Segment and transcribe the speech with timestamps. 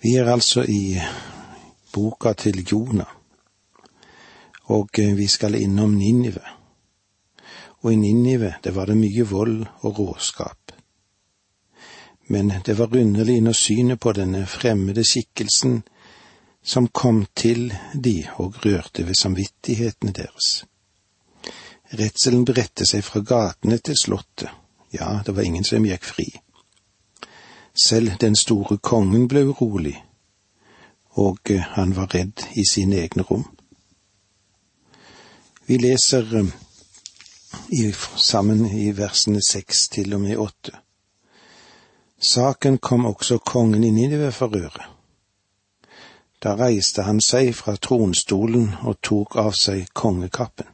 [0.00, 1.00] Vi er altså i
[1.92, 3.10] boka til Jonah,
[4.70, 6.44] og eh, vi skal innom Ninive.
[7.82, 10.72] Og i Ninive, det var det mye vold og råskap.
[12.28, 15.82] Men det var underlig når synet på denne fremmede skikkelsen
[16.62, 20.64] som kom til de og rørte ved samvittighetene deres.
[21.98, 24.50] Redselen bredte seg fra gatene til slottet,
[24.92, 26.28] ja, det var ingen som gikk fri.
[27.82, 29.94] Selv den store kongen ble urolig,
[31.10, 33.44] og eh, han var redd i sine egne rom.
[35.66, 36.50] Vi leser eh,
[37.68, 40.74] i, sammen i versene seks til og med åtte.
[42.18, 44.88] Saken kom også kongen i Ninive for øre.
[46.42, 50.66] Da reiste han seg fra tronstolen og tok av seg kongekappen.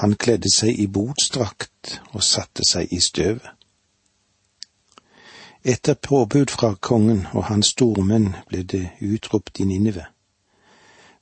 [0.00, 3.59] Han kledde seg i botsdrakt og satte seg i støvet.
[5.62, 10.06] Etter påbud fra kongen og hans stormenn ble det utropt i Ninive.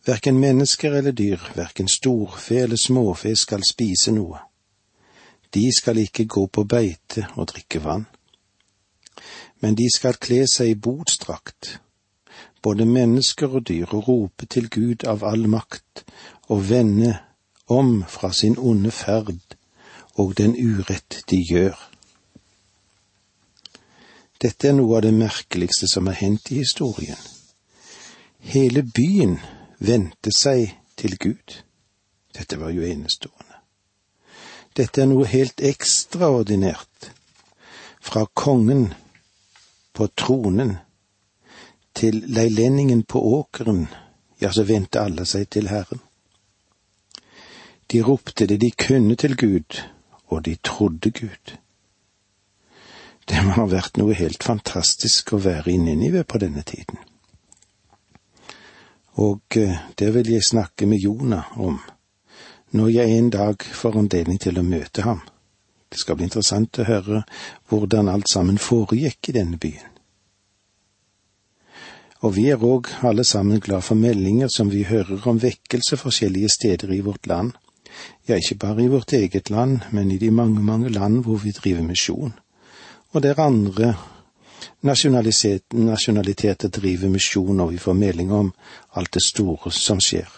[0.06, 4.38] Verken mennesker eller dyr, verken storfe eller småfe skal spise noe.
[5.54, 8.06] De skal ikke gå på beite og drikke vann.
[9.60, 11.80] Men de skal kle seg i botsdrakt,
[12.62, 16.04] både mennesker og dyr, og rope til Gud av all makt,
[16.46, 17.16] og vende
[17.66, 19.58] om fra sin onde ferd
[20.14, 21.97] og den urett de gjør.
[24.38, 27.18] Dette er noe av det merkeligste som har hendt i historien.
[28.38, 29.38] Hele byen
[29.78, 31.62] vendte seg til Gud.
[32.34, 33.58] Dette var jo enestående.
[34.78, 37.10] Dette er noe helt ekstraordinært.
[37.98, 38.92] Fra kongen
[39.92, 40.76] på tronen
[41.98, 43.88] til leilendingen på åkeren,
[44.38, 45.98] ja, så vendte alle seg til Herren.
[47.90, 49.82] De ropte det de kunne til Gud,
[50.30, 51.58] og de trodde Gud.
[53.28, 56.96] Det må ha vært noe helt fantastisk å være i Ninive på denne tiden.
[59.20, 61.80] Og eh, det vil jeg snakke med Jonah om
[62.76, 65.20] når jeg en dag får anledning til å møte ham.
[65.88, 67.22] Det skal bli interessant å høre
[67.68, 69.94] hvordan alt sammen foregikk i denne byen.
[72.24, 76.50] Og vi er òg alle sammen glad for meldinger som vi hører om vekkelse forskjellige
[76.56, 77.54] steder i vårt land.
[78.28, 81.56] Ja, ikke bare i vårt eget land, men i de mange, mange land hvor vi
[81.56, 82.36] driver misjon
[83.12, 83.94] og der andre
[84.82, 88.52] nasjonaliteter driver misjon, og vi får melding om
[88.94, 90.28] alt det store som skjer.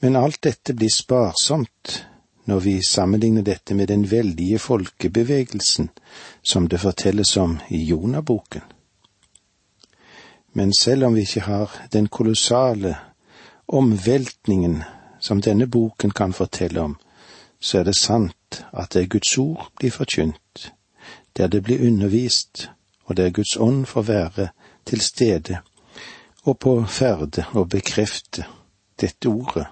[0.00, 2.04] Men alt dette blir sparsomt
[2.48, 5.90] når vi sammenligner dette med den veldige folkebevegelsen
[6.42, 8.62] som det fortelles om i Jonaboken.
[10.52, 12.96] Men selv om vi ikke har den kolossale
[13.68, 14.82] omveltningen
[15.20, 16.96] som denne boken kan fortelle om,
[17.60, 20.72] så er det sant at det Guds ord blir forkynt,
[21.36, 22.70] der det blir undervist,
[23.04, 24.48] og der Guds ånd får være
[24.86, 25.58] til stede
[26.42, 28.44] og på ferde og bekrefte
[29.00, 29.66] dette ordet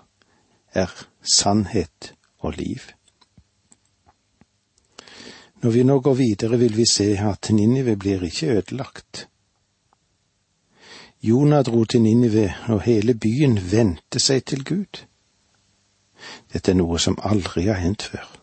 [0.74, 2.80] er sannhet og liv.
[5.62, 9.28] Når vi nå går videre, vil vi se at Ninive blir ikke ødelagt.
[11.22, 15.06] Jonah dro til Ninive, og hele byen vendte seg til Gud.
[16.52, 18.35] Dette er noe som aldri har hendt før.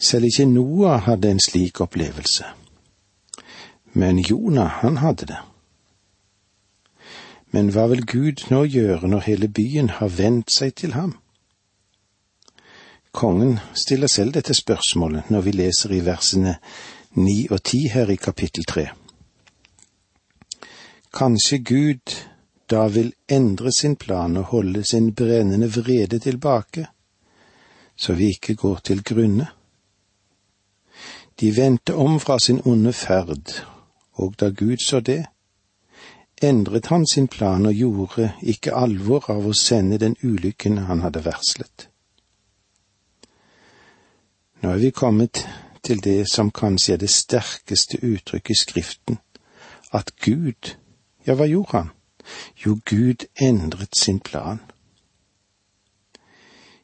[0.00, 2.44] Selv ikke Noah hadde en slik opplevelse.
[3.92, 5.40] Men Jonah, han hadde det.
[7.50, 11.16] Men hva vil Gud nå gjøre når hele byen har vendt seg til ham?
[13.12, 16.56] Kongen stiller selv dette spørsmålet når vi leser i versene
[17.18, 18.86] ni og ti her i kapittel tre.
[21.10, 22.14] Kanskje Gud
[22.70, 26.86] da vil endre sin plan og holde sin brennende vrede tilbake,
[27.96, 29.48] så vi ikke går til grunne?
[31.40, 33.64] De vendte om fra sin onde ferd,
[34.12, 35.24] og da Gud så det,
[36.42, 41.24] endret han sin plan og gjorde ikke alvor av å sende den ulykken han hadde
[41.24, 41.88] varslet.
[44.60, 45.46] Nå er vi kommet
[45.82, 49.18] til det som kanskje er det sterkeste uttrykket i Skriften,
[49.92, 50.74] at Gud,
[51.26, 51.90] ja, hva gjorde han?
[52.60, 54.60] Jo, Gud endret sin plan.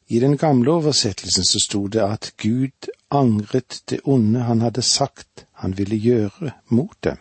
[0.08, 5.46] I den gamle oversettelsen så sto det at Gud angret det onde han hadde sagt
[5.52, 7.16] han ville gjøre mot dem.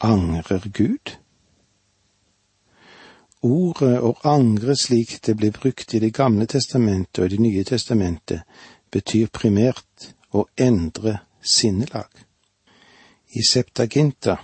[0.00, 1.16] Angrer Gud?
[3.40, 7.64] Ordet å angre slik det ble brukt i Det gamle testamentet og i Det nye
[7.64, 8.42] testamentet,
[8.92, 12.10] betyr primært å endre sinnelag.
[13.32, 14.36] I Septaginta,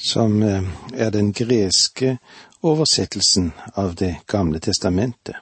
[0.00, 0.62] som eh,
[0.92, 2.18] er den greske
[2.62, 5.36] oversettelsen av Det gamle testamentet.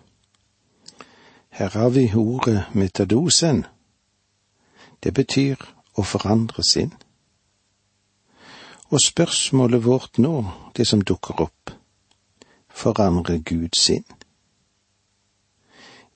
[1.48, 3.64] Her har vi ordet metadosen.
[5.04, 5.56] Det betyr
[5.94, 6.92] å forandre sinn.
[8.90, 10.44] Og spørsmålet vårt nå,
[10.76, 11.70] det som dukker opp,
[12.70, 14.04] forandrer Gud sinn?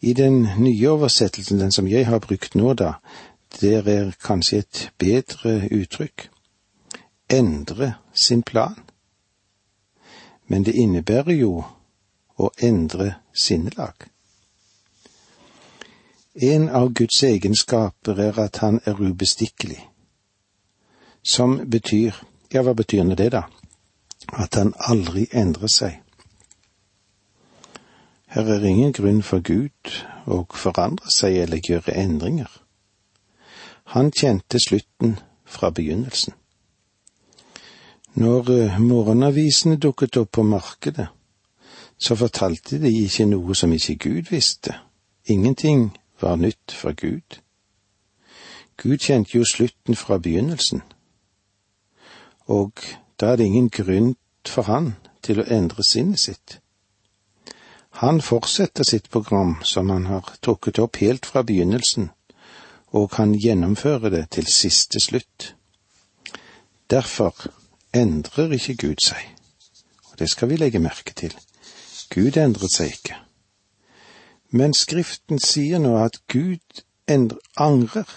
[0.01, 2.95] I den nye oversettelsen, den som jeg har brukt nå, da,
[3.61, 6.29] der er kanskje et bedre uttrykk.
[7.29, 8.79] Endre sin plan.
[10.47, 11.65] Men det innebærer jo
[12.39, 14.09] å endre sinnelag.
[16.35, 19.81] En av Guds egenskaper er at han er ubestikkelig,
[21.23, 22.17] som betyr,
[22.53, 23.43] ja, hva betyr nå det, da?
[24.33, 25.99] At han aldri endrer seg.
[28.33, 29.93] Her er ingen grunn for Gud
[30.25, 32.49] å forandre seg eller gjøre endringer.
[33.93, 36.33] Han kjente slutten fra begynnelsen.
[38.15, 41.07] Når eh, morgenavisene dukket opp på markedet,
[41.99, 44.75] så fortalte de ikke noe som ikke Gud visste.
[45.25, 47.39] Ingenting var nytt fra Gud.
[48.77, 50.83] Gud kjente jo slutten fra begynnelsen,
[52.51, 52.73] og
[53.21, 54.17] da er det ingen grunn
[54.49, 56.59] for han til å endre sinnet sitt.
[58.03, 62.11] Han fortsetter sitt program som han har trukket opp helt fra begynnelsen,
[62.93, 65.55] og kan gjennomføre det til siste slutt.
[66.91, 67.37] Derfor
[67.95, 69.23] endrer ikke Gud seg,
[70.11, 71.35] og det skal vi legge merke til.
[72.15, 73.17] Gud endret seg ikke.
[74.51, 78.09] Men Skriften sier nå at Gud endrer, angrer.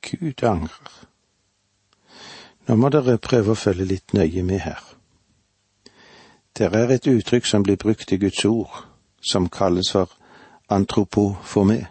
[0.00, 0.94] Gud angrer.
[2.68, 4.80] Nå må dere prøve å følge litt nøye med her.
[6.56, 8.72] Det er et uttrykk som blir brukt i Guds ord,
[9.20, 10.12] som kalles for
[10.68, 11.86] antropoforme.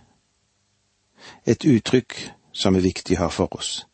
[1.45, 2.17] Et uttrykk
[2.53, 3.85] som er viktig å ha for oss.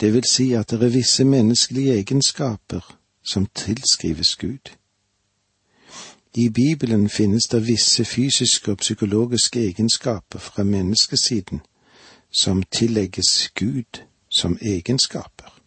[0.00, 4.72] Det vil si at det er visse menneskelige egenskaper som tilskrives Gud.
[6.34, 11.60] I Bibelen finnes det visse fysiske og psykologiske egenskaper fra menneskesiden
[12.30, 15.60] som tillegges Gud som egenskaper.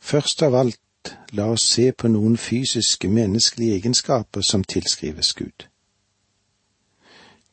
[0.00, 5.66] Først av alt la oss se på noen fysiske, menneskelige egenskaper som tilskrives Gud.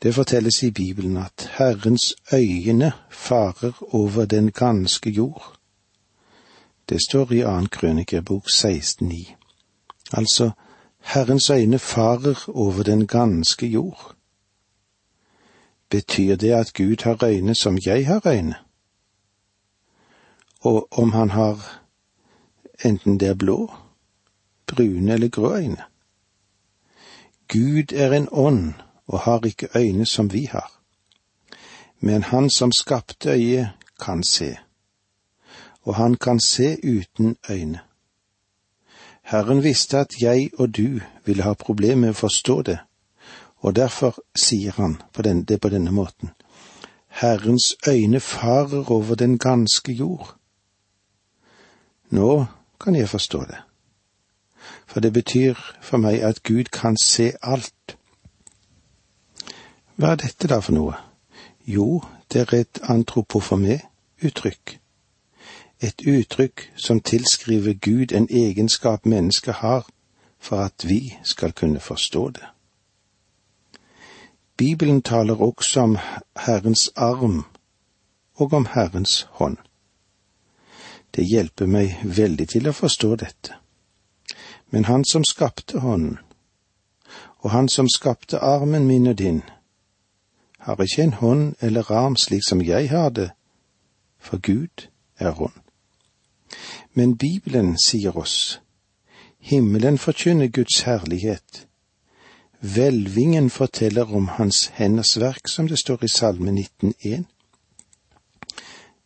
[0.01, 5.57] Det fortelles i Bibelen at Herrens øyne farer over den ganske jord.
[6.89, 9.33] Det står i annen krønikerbok 16,9.
[10.13, 10.51] Altså,
[10.99, 14.15] Herrens øyne farer over den ganske jord.
[15.89, 18.55] Betyr det at Gud har øyne som jeg har øyne?
[20.59, 21.81] Og om han har
[22.85, 23.73] enten det er blå,
[24.67, 25.83] brune eller grå øyne.
[27.47, 28.73] Gud er en ånd
[29.07, 30.71] og har ikke øyne som vi har.
[31.99, 33.69] Men han som skapte øyet,
[33.99, 34.57] kan se,
[35.81, 37.79] og han kan se uten øyne.
[39.21, 42.77] Herren visste at jeg og du ville ha problemer med å forstå det,
[43.57, 46.29] og derfor sier han på den, det på denne måten.
[47.07, 50.35] Herrens øyne farer over den ganske jord.
[52.09, 52.45] Nå
[52.79, 53.57] kan jeg forstå det.
[54.85, 57.96] For det betyr for meg at Gud kan se alt.
[59.97, 60.97] Hva er dette da for noe?
[61.65, 63.79] Jo, det er et antropofomé
[64.21, 64.75] uttrykk.
[65.81, 69.87] Et uttrykk som tilskriver Gud en egenskap mennesket har
[70.39, 72.45] for at vi skal kunne forstå det.
[74.57, 75.97] Bibelen taler også om
[76.45, 77.45] Herrens arm
[78.35, 79.57] og om Herrens hånd.
[81.15, 83.57] Det hjelper meg veldig til å forstå dette.
[84.69, 86.17] Men han som skapte hånden,
[87.39, 89.41] og han som skapte armen min og din,
[90.67, 93.29] har ikke en hånd eller arm slik som jeg har det,
[94.19, 94.87] for Gud
[95.19, 95.55] er hånd.
[96.93, 98.61] Men Bibelen sier oss,
[99.39, 101.67] himmelen forkynner Guds herlighet,
[102.59, 107.23] hvelvingen forteller om Hans henders verk, som det står i Salme 19.1.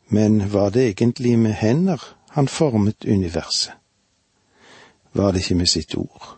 [0.08, 3.74] Men var det egentlig med hender han formet universet?
[5.14, 6.38] Var det ikke med sitt ord?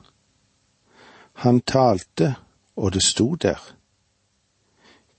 [1.34, 2.36] Han talte,
[2.76, 3.60] og det sto der.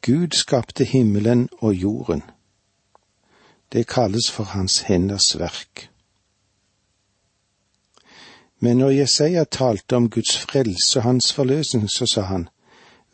[0.05, 2.23] Gud skapte himmelen og jorden.
[3.73, 5.89] Det kalles for hans henders verk.
[8.61, 12.49] Men når Jesaja talte om Guds frelse og hans forløsning, så sa han,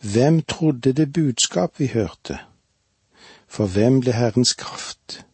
[0.00, 2.38] Hvem trodde det budskap vi hørte?
[3.48, 5.24] For hvem ble Herrens kraft?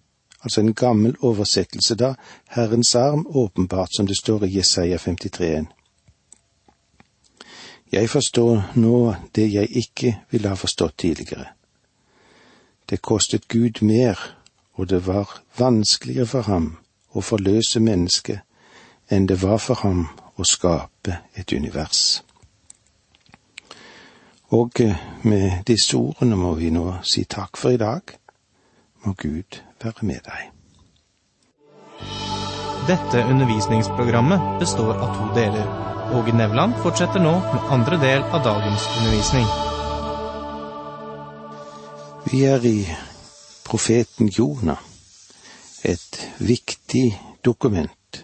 [0.47, 2.13] altså en gammel oversettelse da,
[2.49, 5.67] Herrens arm åpenbart, som det står i Jesaja 53.
[7.93, 11.47] Jeg forstår nå det jeg ikke ville ha forstått tidligere.
[12.91, 14.19] Det kostet Gud mer,
[14.75, 16.77] og det var vanskeligere for ham
[17.15, 18.43] å forløse mennesket
[19.11, 22.23] enn det var for ham å skape et univers.
[24.55, 24.83] Og
[25.23, 28.03] med disse ordene må vi nå si takk for i dag.
[29.05, 30.53] Må Gud være med deg.
[32.87, 35.96] Dette undervisningsprogrammet består av to deler.
[36.15, 39.47] Åge Nevland fortsetter nå med andre del av dagens undervisning.
[42.31, 42.87] Vi er i
[43.67, 44.79] profeten Jonah,
[45.83, 48.23] et viktig dokument.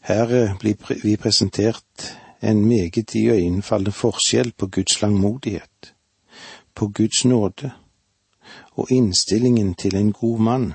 [0.00, 2.06] Her eh, blir vi presentert
[2.40, 5.92] en meget iøynefallende forskjell på Guds langmodighet,
[6.74, 7.70] på Guds nåde
[8.76, 10.72] og innstillingen til en god mann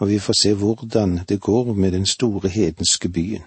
[0.00, 3.44] når vi får se hvordan det går med den store hedenske byen.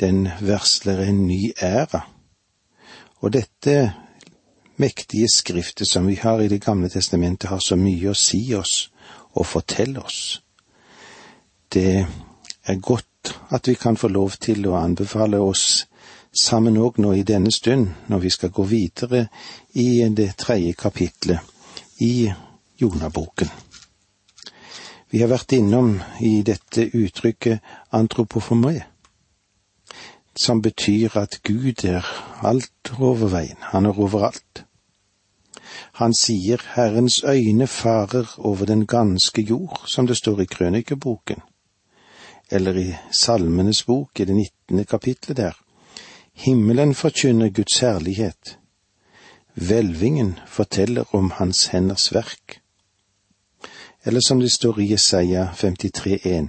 [0.00, 2.00] Den versler en ny æra,
[3.20, 3.92] og dette
[4.80, 8.90] mektige skriftet som vi har i Det gamle testamentet, har så mye å si oss
[9.34, 10.42] og fortelle oss.
[11.72, 12.06] Det
[12.66, 13.06] er godt
[13.50, 15.86] at vi kan få lov til å anbefale oss
[16.32, 19.26] sammen òg nå i denne stund, når vi skal gå videre
[19.74, 21.40] i det tredje kapitlet
[22.00, 22.30] i
[22.80, 23.50] Jonaboken.
[25.10, 27.60] Vi har vært innom i dette uttrykket
[27.92, 28.78] antropoformé,
[30.40, 32.06] som betyr at Gud er
[32.42, 34.64] alt over veien, han er overalt.
[36.00, 41.42] Han sier Herrens øyne farer over den ganske jord, som det står i krønikeboken,
[42.50, 45.60] eller i Salmenes bok i det nittende kapitlet der.
[46.32, 48.56] Himmelen forkynner Guds herlighet.
[49.54, 52.60] Hvelvingen forteller om Hans henders verk
[54.02, 56.48] eller som det står i Jesaja 53,1.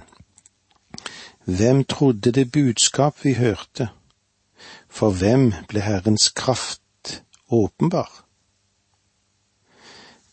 [1.44, 3.88] Hvem trodde det budskap vi hørte?
[4.88, 8.24] For hvem ble Herrens kraft åpenbar?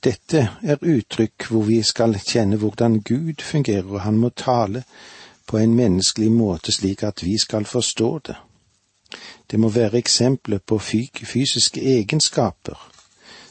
[0.03, 4.83] Dette er uttrykk hvor vi skal kjenne hvordan Gud fungerer, og han må tale
[5.47, 8.35] på en menneskelig måte slik at vi skal forstå det.
[9.51, 12.91] Det må være eksempler på fysiske egenskaper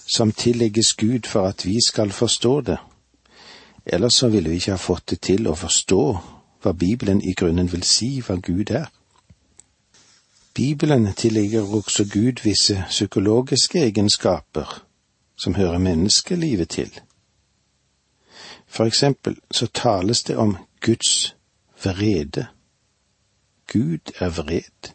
[0.06, 2.78] som tillegges Gud for at vi skal forstå det,
[3.88, 6.02] Ellers så ville vi ikke ha fått det til å forstå
[6.62, 8.86] hva Bibelen i grunnen vil si hva Gud er.
[10.54, 14.84] Bibelen tillegger også Gud visse psykologiske egenskaper
[15.36, 17.00] som hører menneskelivet til.
[18.66, 21.36] For eksempel så tales det om Guds
[21.84, 22.46] vrede.
[23.72, 24.92] Gud er vred.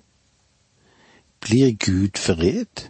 [1.39, 2.89] Blir Gud vred?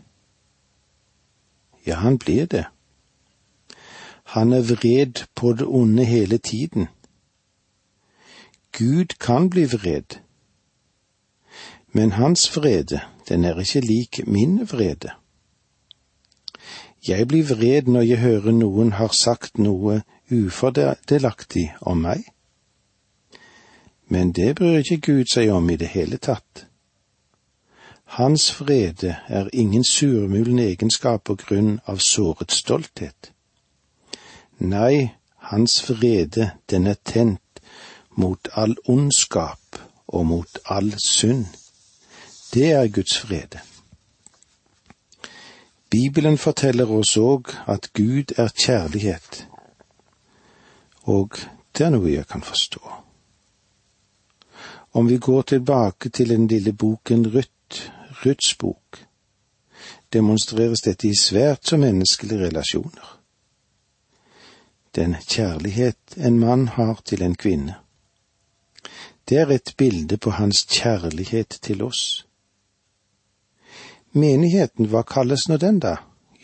[1.86, 2.66] Ja, han blir det.
[4.24, 6.88] Han er vred på det onde hele tiden.
[8.78, 10.18] Gud kan bli vred,
[11.94, 15.12] men hans vrede, den er ikke lik min vrede.
[17.08, 20.02] Jeg blir vred når jeg hører noen har sagt noe
[20.32, 22.24] ufordelaktig om meg.
[24.08, 26.66] Men det bryr ikke Gud seg om i det hele tatt.
[28.18, 33.32] Hans vrede er ingen surmulen egenskap på grunn av såret stolthet.
[34.58, 35.14] Nei,
[35.52, 37.43] hans vrede, den er tent
[38.16, 41.46] mot all ondskap og mot all synd.
[42.54, 43.60] Det er Guds frede.
[45.90, 49.48] Bibelen forteller oss òg at Gud er kjærlighet,
[51.04, 51.38] og
[51.78, 52.82] det er noe jeg kan forstå.
[54.94, 57.90] Om vi går tilbake til den lille boken Ruth,
[58.26, 59.04] Ruths bok,
[60.14, 63.14] demonstreres dette i svært så menneskelige relasjoner
[64.96, 67.76] den kjærlighet en mann har til en kvinne.
[69.30, 72.26] Det er et bilde på hans kjærlighet til oss.
[74.14, 75.96] Menigheten, hva kalles nå den, da?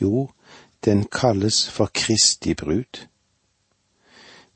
[0.01, 0.29] Jo,
[0.85, 3.05] den kalles for Kristi brud.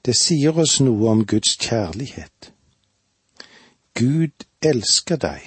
[0.05, 2.53] Det sier oss noe om Guds kjærlighet.
[3.93, 5.43] Gud elsker deg,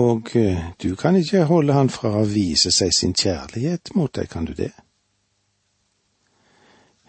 [0.00, 4.30] og eh, du kan ikke holde han fra å vise seg sin kjærlighet mot deg,
[4.30, 4.72] kan du det?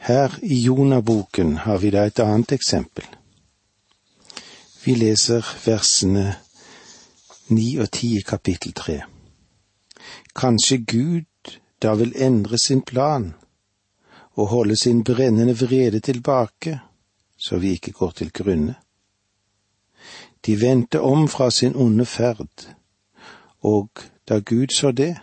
[0.06, 3.08] Her i Jonaboken har vi da et annet eksempel.
[4.86, 6.36] Vi leser versene
[7.50, 9.00] ni og ti i kapittel tre.
[10.38, 13.32] Kanskje Gud da vil endre sin plan
[14.36, 16.80] og holde sin brennende vrede tilbake,
[17.38, 18.76] så vi ikke går til grunne.
[20.46, 22.76] De vendte om fra sin onde ferd,
[23.62, 23.90] og
[24.30, 25.16] da Gud så det,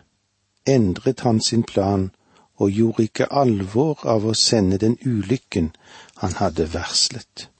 [0.66, 2.10] endret han sin plan
[2.56, 5.70] og gjorde ikke alvor av å sende den ulykken
[6.16, 7.51] han hadde varslet.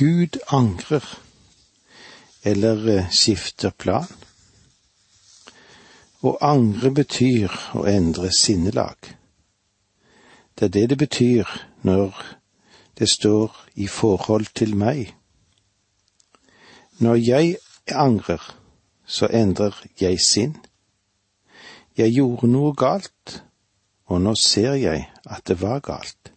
[0.00, 1.04] Gud angrer,
[2.42, 4.06] eller eh, skifter plan.
[6.24, 9.10] Å angre betyr å endre sinnelag.
[10.56, 11.52] Det er det det betyr
[11.84, 12.16] når
[12.96, 15.12] det står i forhold til meg.
[17.04, 17.52] Når jeg
[17.92, 18.40] angrer,
[19.04, 20.56] så endrer jeg sinn.
[21.96, 23.42] Jeg gjorde noe galt,
[24.08, 26.32] og nå ser jeg at det var galt.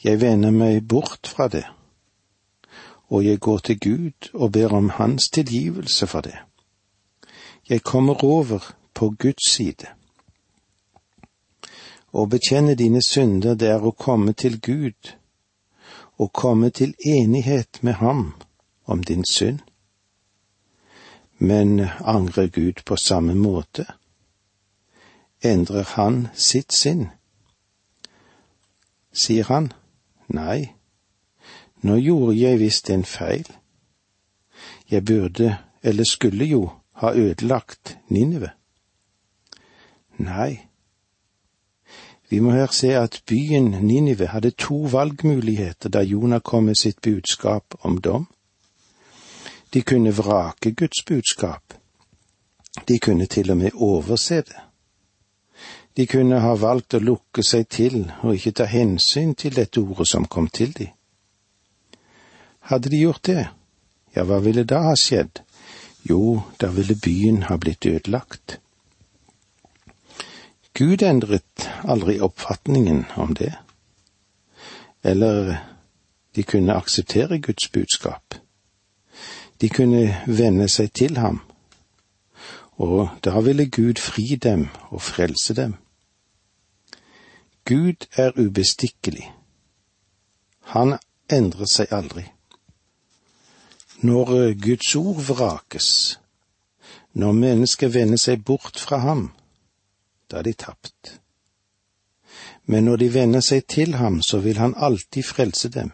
[0.00, 1.66] Jeg vender meg bort fra det,
[3.12, 6.36] og jeg går til Gud og ber om Hans tilgivelse for det.
[7.68, 9.86] Jeg kommer over på Guds side.
[12.12, 15.12] Å bekjenne dine synder, det er å komme til Gud,
[16.16, 18.34] og komme til enighet med Ham
[18.84, 19.60] om din synd.
[21.38, 23.86] Men angrer Gud på samme måte?
[25.44, 27.10] Endrer Han sitt sinn?
[29.12, 29.72] Sier han,
[30.28, 30.72] nei,
[31.82, 33.46] nå gjorde jeg visst en feil.
[34.90, 38.50] Jeg burde, eller skulle jo, ha ødelagt Ninive.
[40.18, 40.60] Nei.
[42.30, 47.00] Vi må her se at byen Ninive hadde to valgmuligheter da Jonah kom med sitt
[47.02, 48.26] budskap om dom.
[49.74, 51.74] De kunne vrake Guds budskap.
[52.88, 54.60] De kunne til og med overse det.
[55.96, 60.08] De kunne ha valgt å lukke seg til og ikke ta hensyn til dette ordet
[60.08, 60.88] som kom til dem.
[62.70, 63.48] Hadde de gjort det,
[64.14, 65.42] ja, hva ville da ha skjedd?
[66.06, 68.58] Jo, da ville byen ha blitt ødelagt.
[70.74, 73.52] Gud endret aldri oppfatningen om det.
[75.02, 75.56] Eller
[76.34, 78.34] de kunne akseptere Guds budskap.
[79.60, 81.42] De kunne venne seg til ham,
[82.82, 85.76] og da ville Gud fri dem og frelse dem.
[87.64, 89.28] Gud er ubestikkelig.
[90.74, 90.96] Han
[91.30, 92.24] endrer seg aldri.
[94.02, 96.18] Når Guds ord vrakes,
[97.12, 99.28] når mennesker vender seg bort fra ham,
[100.30, 101.20] da er de tapt.
[102.66, 105.92] Men når de vender seg til ham, så vil han alltid frelse dem,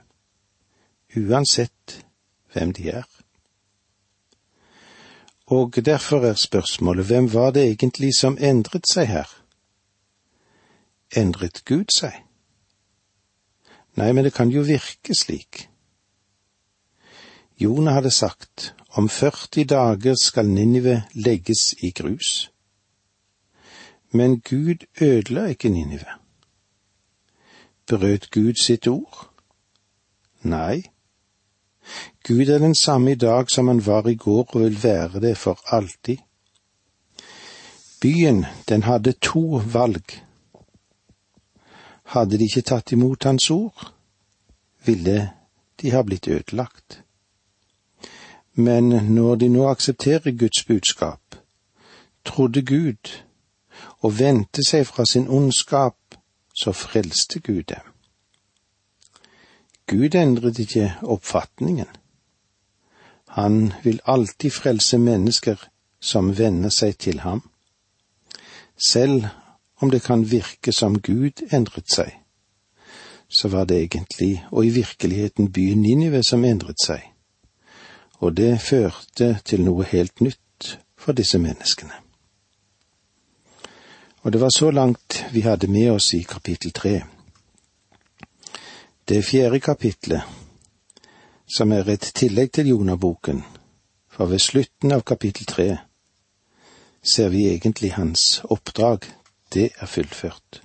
[1.16, 1.98] uansett
[2.52, 3.04] hvem de er.
[5.52, 9.28] Og derfor er spørsmålet hvem var det egentlig som endret seg her?
[11.16, 12.12] Endret Gud seg?
[13.96, 15.67] Nei, men det kan jo virke slik.
[17.60, 22.50] Jonah hadde sagt, om 40 dager skal Ninive legges i grus.
[24.10, 26.06] Men Gud ødela ikke Ninive.
[27.86, 29.30] Brøt Gud sitt ord?
[30.42, 30.82] Nei.
[32.28, 35.36] Gud er den samme i dag som han var i går og vil være det
[35.38, 36.18] for alltid.
[38.00, 40.22] Byen, den hadde to valg.
[42.04, 43.92] Hadde de ikke tatt imot hans ord,
[44.84, 45.30] ville
[45.82, 47.02] de ha blitt ødelagt.
[48.58, 51.36] Men når de nå aksepterer Guds budskap,
[52.24, 53.12] trodde Gud
[54.02, 55.94] og vendte seg fra sin ondskap,
[56.54, 57.86] så frelste Gud dem.
[59.86, 61.86] Gud endret ikke oppfatningen.
[63.28, 65.62] Han vil alltid frelse mennesker
[66.00, 67.44] som venner seg til ham.
[68.88, 69.24] Selv
[69.80, 72.10] om det kan virke som Gud endret seg,
[73.28, 77.06] så var det egentlig og i virkeligheten byen Ninive som endret seg,
[78.18, 81.94] og det førte til noe helt nytt for disse menneskene.
[84.22, 87.02] Og det var så langt vi hadde med oss i kapittel tre.
[89.08, 90.22] Det fjerde kapitlet,
[91.46, 93.44] som er et tillegg til Jonaboken,
[94.10, 95.68] for ved slutten av kapittel tre
[97.02, 99.06] ser vi egentlig hans oppdrag,
[99.54, 100.62] det er fullført.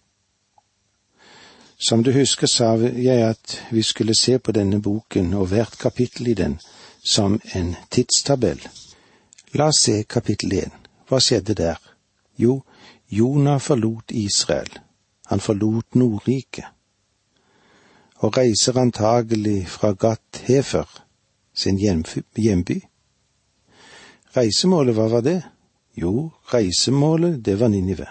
[1.88, 6.28] Som du husker, sa jeg at vi skulle se på denne boken og hvert kapittel
[6.28, 6.60] i den
[7.04, 8.62] som en tidstabell.
[9.54, 10.72] La oss se kapittel én.
[11.08, 11.80] Hva skjedde der?
[12.40, 12.64] Jo,
[13.10, 14.80] Jonah forlot Israel,
[15.30, 16.66] han forlot Nordriket,
[18.16, 20.88] og reiser antagelig fra Gat Hefer,
[21.54, 22.80] sin hjemby.
[24.34, 25.42] Reisemålet, hva var det?
[25.94, 28.08] Jo, reisemålet, det var Ninive.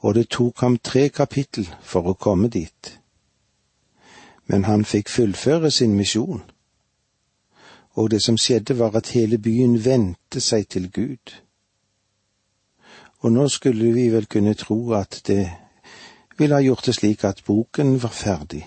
[0.00, 2.94] Og det tok ham tre kapittel for å komme dit.
[4.46, 6.40] Men han fikk fullføre sin misjon.
[7.94, 11.34] Og det som skjedde var at hele byen vendte seg til Gud.
[13.22, 15.50] Og nå skulle vi vel kunne tro at det
[16.38, 18.64] ville ha gjort det slik at boken var ferdig.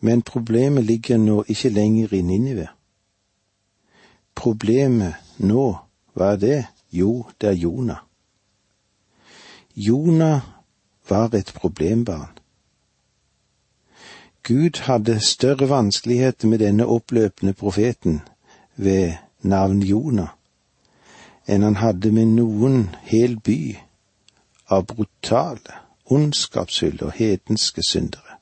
[0.00, 2.66] Men problemet ligger nå ikke lenger i Ninive.
[4.34, 5.76] Problemet nå,
[6.12, 6.58] hva er det?
[6.92, 8.02] Jo, det er Jonah.
[9.76, 10.40] Jonah
[11.08, 12.38] var et problembarn.
[14.46, 18.20] Gud hadde større vanskeligheter med denne oppløpende profeten
[18.76, 20.36] ved navn Jonah
[21.46, 23.76] enn han hadde med noen hel by
[24.70, 28.38] av brutale, ondskapsfulle og hedenske syndere.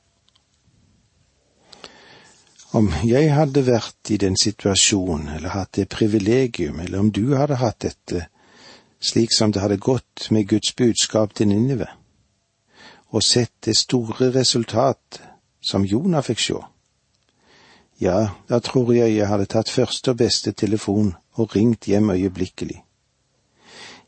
[2.75, 7.61] Om jeg hadde vært i den situasjonen, eller hatt det privilegium, eller om du hadde
[7.61, 8.25] hatt dette,
[8.99, 11.87] slik som det hadde gått med Guds budskap til Ninive,
[13.13, 15.21] og sett det store resultat
[15.65, 16.61] som Jonah fikk sjå.
[17.97, 22.81] Ja, da tror jeg jeg hadde tatt første og beste telefon og ringt hjem øyeblikkelig.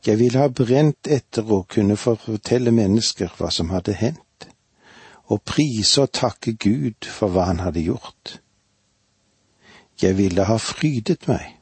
[0.06, 4.50] Jeg ville ha brent etter å kunne fortelle mennesker hva som hadde hendt,
[5.28, 8.38] og prise og takke Gud for hva han hadde gjort.
[10.02, 11.58] Jeg ville ha frydet meg.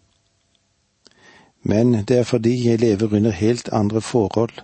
[1.64, 4.62] Men det er fordi jeg lever under helt andre forhold,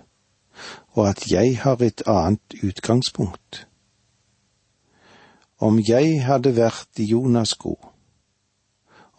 [0.92, 3.66] og at jeg har et annet utgangspunkt.
[5.62, 7.76] Om jeg hadde vært i Jonas' sko,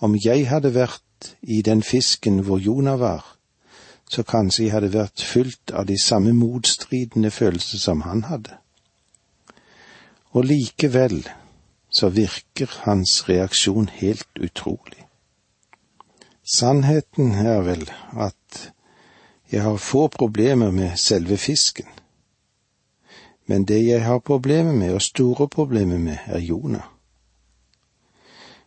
[0.04, 3.24] om jeg hadde vært i den fisken hvor Jonah var,
[4.12, 8.58] så kanskje jeg hadde vært fylt av de samme motstridende følelser som han hadde.
[10.36, 11.24] Og likevel
[11.94, 15.08] så virker hans reaksjon helt utrolig.
[16.44, 17.88] Sannheten er vel
[18.20, 18.74] at
[19.52, 21.88] jeg har få problemer med selve fisken,
[23.46, 26.88] men det jeg har problemer med, og store problemer med, er Jonah.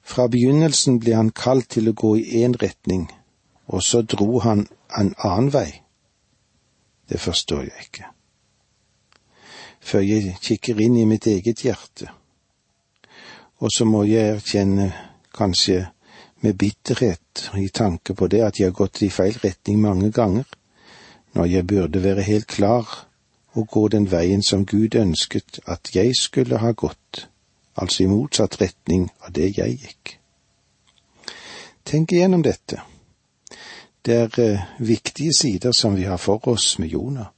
[0.02, 3.08] Fra begynnelsen ble han kalt til å gå i én retning,
[3.66, 4.66] og så dro han
[4.98, 5.70] en annen vei.
[7.08, 8.06] Det forstår jeg ikke.
[9.80, 12.10] Før jeg kikker inn i mitt eget hjerte,
[13.58, 14.92] og så må jeg erkjenne,
[15.36, 15.86] kanskje
[16.40, 20.46] med bitterhet i tanke på det, at jeg har gått i feil retning mange ganger,
[21.36, 23.05] når jeg burde være helt klar
[23.56, 27.28] og gå den veien som Gud ønsket at jeg skulle ha gått,
[27.74, 30.18] altså i motsatt retning av det jeg gikk.
[31.86, 32.82] Tenk igjennom dette.
[34.04, 37.32] Det er eh, viktige sider som vi har for oss med Jonah,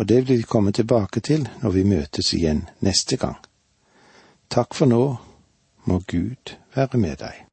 [0.00, 3.38] og det vil vi komme tilbake til når vi møtes igjen neste gang.
[4.50, 5.04] Takk for nå,
[5.84, 7.46] må Gud være med deg.